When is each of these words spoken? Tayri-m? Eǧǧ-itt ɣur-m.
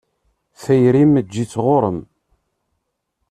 Tayri-m? 0.61 1.13
Eǧǧ-itt 1.21 1.55
ɣur-m. 1.65 1.97